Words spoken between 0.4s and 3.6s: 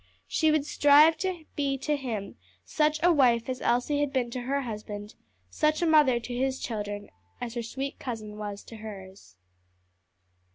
would strive to be to him such a wife